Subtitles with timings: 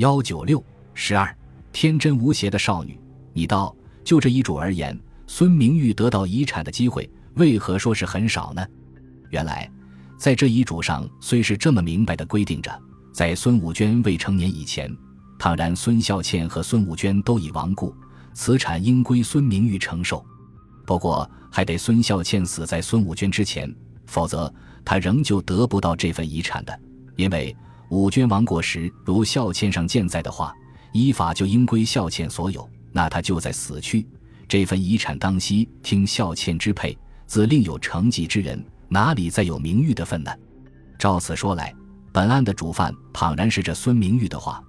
[0.00, 1.36] 幺九六十二，
[1.72, 2.98] 天真无邪的少女，
[3.34, 8.66] 你道就这遗嘱而言，孙明玉得到遗产的机会，为何说是很少呢？
[9.28, 9.70] 原来，
[10.16, 12.72] 在这遗嘱上虽是这么明白的规定着，
[13.12, 14.90] 在孙武娟未成年以前，
[15.38, 17.94] 倘然孙孝倩和孙武娟都已亡故，
[18.32, 20.24] 此产应归孙明玉承受。
[20.86, 23.70] 不过，还得孙孝倩死在孙武娟之前，
[24.06, 24.50] 否则
[24.82, 26.80] 她仍旧得不到这份遗产的，
[27.16, 27.54] 因为。
[27.90, 30.54] 武娟亡国时，如孝倩上健在的话，
[30.92, 32.68] 依法就应归孝倩所有。
[32.92, 34.06] 那他就在死去，
[34.48, 40.30] 这份遗产当夕听孝倩支配，自另有承继之人，哪里再有名誉的份呢？
[41.00, 41.74] 照此说来，
[42.12, 44.62] 本案的主犯倘然是这孙明玉的话，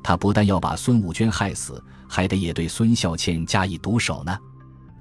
[0.00, 4.38] 他不但要把孙武娟害死，还得也对孙孝倩加以毒手呢。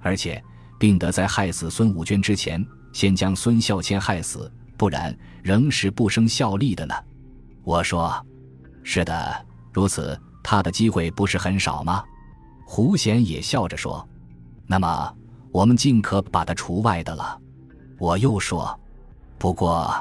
[0.01, 0.43] 而且，
[0.79, 6.95] 并得在害死孙武娟之前，先将孙孝谦害死，不然仍是不生效力的呢。
[7.67, 8.25] 我说
[8.81, 12.01] ：“是的，如此，他的机会不是很少吗？”
[12.65, 14.07] 胡贤也笑着说
[14.65, 15.13] ：“那么，
[15.51, 17.37] 我们尽可把他除外的了。”
[17.99, 18.79] 我又说
[19.37, 19.93] ：“不过，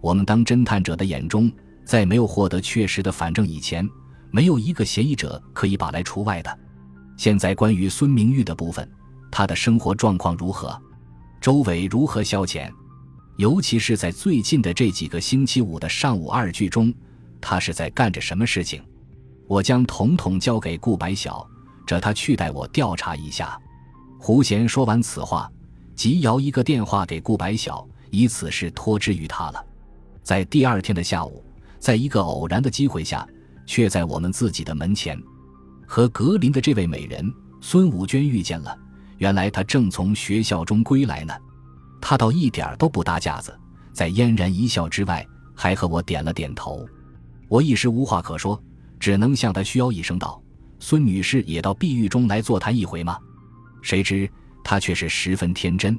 [0.00, 1.50] 我们当侦探者的眼中，
[1.84, 3.84] 在没有获得确实的反证以前，
[4.30, 6.56] 没有一个嫌疑者可以把来除外的。
[7.16, 8.88] 现在关于孙明玉的部分，
[9.28, 10.80] 他的生活状况如何？
[11.40, 12.70] 周围如何消遣？”
[13.36, 16.92] 尤其是在最近的这几个星期五的上午二句中，
[17.40, 18.82] 他是在干着什么事情？
[19.48, 21.46] 我将统统交给顾白晓，
[21.86, 23.58] 这他去代我调查一下。
[24.18, 25.50] 胡贤说完此话，
[25.94, 29.64] 即摇一个电话给顾白晓，以此事托之于他了。
[30.22, 31.42] 在第二天的下午，
[31.78, 33.26] 在一个偶然的机会下，
[33.66, 35.20] 却在我们自己的门前，
[35.86, 38.78] 和格林的这位美人孙武娟遇见了。
[39.18, 41.34] 原来她正从学校中归来呢。
[42.02, 43.56] 他倒一点都不搭架子，
[43.92, 46.84] 在嫣然一笑之外，还和我点了点头。
[47.48, 48.60] 我一时无话可说，
[48.98, 50.42] 只能向他需要一声道
[50.80, 53.16] ：“孙女士也到碧玉中来座谈一回吗？”
[53.82, 54.28] 谁知
[54.64, 55.98] 他却是十分天真，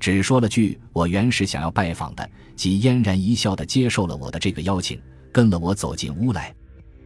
[0.00, 5.00] 只说了句：“我原是想要拜访的。”即嫣然一笑的接受了我的这个邀请，
[5.32, 6.54] 跟了我走进屋来。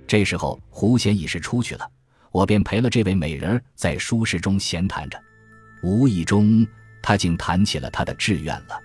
[0.06, 1.87] 这时候胡贤已是出去了，
[2.33, 5.21] 我便陪了这位美人儿在书室中闲谈着，
[5.83, 6.67] 无意中。
[7.03, 8.81] 他竟谈起了他的志愿了。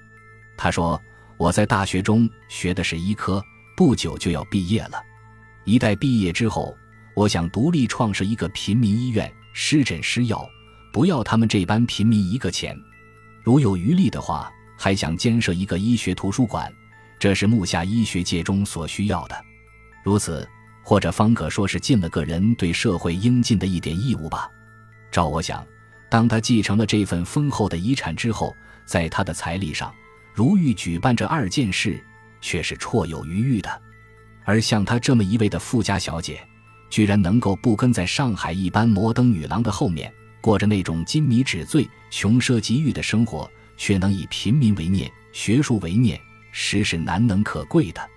[0.55, 1.01] 他说
[1.37, 3.43] ：“我在大学中学的是医科，
[3.75, 5.03] 不久就要毕业了。
[5.65, 6.77] 一旦毕业之后，
[7.15, 10.47] 我想独立创设一个平民医院，施诊施药，
[10.91, 12.77] 不要他们这般平民一个钱。
[13.43, 16.71] 如有余力的话，还想兼设一个医学图书馆，
[17.19, 19.35] 这是目下医学界中所需要的。
[20.03, 20.47] 如此，
[20.83, 24.47] 或者方可说是尽了个人对社会应尽的一点义务吧。
[25.11, 25.65] 照我想。”
[26.13, 29.91] 当他继承了这份丰厚的遗产之后，在他的财力上，
[30.31, 31.99] 如欲举办这二件事，
[32.39, 33.81] 却是绰有余裕的。
[34.43, 36.39] 而像她这么一位的富家小姐，
[36.87, 48.07] 居然能够不跟在上海一般摩登女郎的后面，过着那种金迷纸醉、穷奢极欲的生活，却能以平民为念、学术为念，实是难能可贵的。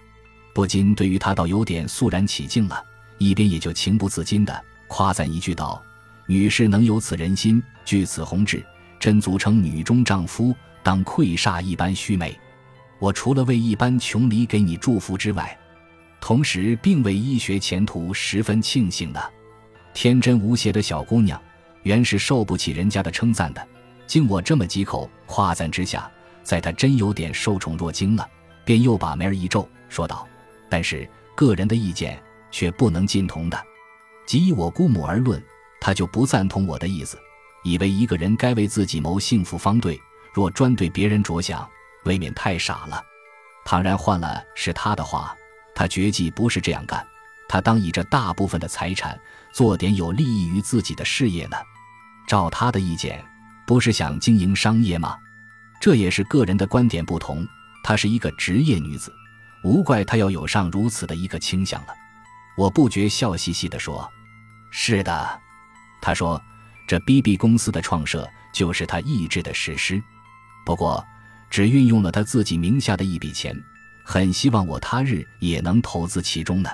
[0.53, 2.85] 不禁对于她倒有点肃然起敬了，
[3.17, 5.83] 一边也就情不自禁的夸赞一句道。
[6.27, 8.65] 女士能有此人心，具此宏志，
[8.99, 12.37] 真足称女中丈夫，当愧煞一般须美。
[12.99, 15.57] 我除了为一般穷离给你祝福之外，
[16.21, 19.21] 同时并为医学前途十分庆幸呢。
[19.95, 21.41] 天真无邪的小姑娘，
[21.85, 23.65] 原是受不起人家的称赞的。
[24.07, 26.11] 经我这么几口夸赞之下，
[26.43, 28.29] 在她真有点受宠若惊了，
[28.65, 30.27] 便又把眉儿一皱，说道
[30.69, 32.21] ：“但是个人的意见
[32.51, 33.63] 却不能尽同的，
[34.27, 35.41] 即以我姑母而论。”
[35.81, 37.19] 他就不赞同我的意思，
[37.63, 40.01] 以为一个人该为自己谋幸福方对，
[40.33, 41.69] 若专对别人着想，
[42.05, 43.03] 未免太傻了。
[43.65, 45.37] 倘然换了是他的话，
[45.75, 47.07] 他绝技不是这样干，
[47.49, 49.19] 他当以这大部分的财产
[49.53, 51.57] 做点有利益于自己的事业呢。
[52.27, 53.25] 照他的意见，
[53.67, 55.17] 不是想经营商业吗？
[55.81, 57.47] 这也是个人的观点不同。
[57.83, 59.13] 她是一个职业女子，
[59.63, 61.89] 无怪她要有上如此的一个倾向了。
[62.57, 64.11] 我不觉笑嘻嘻地说
[64.73, 65.41] ：“是的。”
[66.01, 66.41] 他说
[66.87, 70.03] ：“这 B B 公司的创设就是他意志的实施，
[70.65, 71.05] 不过
[71.51, 73.57] 只运用了他自己名下的一笔钱，
[74.05, 76.71] 很希望我他日也能投资其中呢。”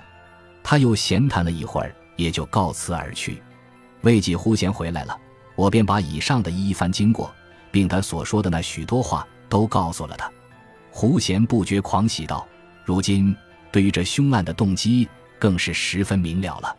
[0.65, 3.43] 他又闲谈了一会儿，也就告辞而去。
[4.03, 5.19] 未几胡贤回来了，
[5.57, 7.35] 我便把以上的一番经过，
[7.71, 10.31] 并他所说的那许多话都告诉了他。
[10.91, 12.47] 胡贤不觉狂喜道
[12.85, 13.35] ：“如今
[13.73, 15.09] 对于这凶案的动机，
[15.39, 16.77] 更是十分明了了。”